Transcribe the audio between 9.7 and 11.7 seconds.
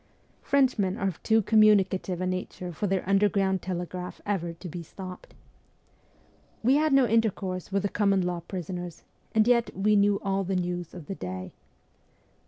we knew all the news of the day.